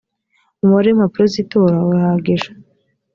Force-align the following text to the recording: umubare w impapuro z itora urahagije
umubare 0.61 0.87
w 0.89 0.93
impapuro 0.95 1.25
z 1.33 1.35
itora 1.41 1.75
urahagije 1.89 2.49